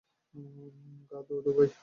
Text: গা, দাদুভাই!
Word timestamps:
গা, 1.11 1.19
দাদুভাই! 1.27 1.69